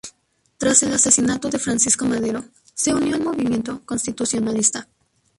[0.57, 4.87] Tras el asesinato de Francisco Madero, se unió al movimiento constitucionalista.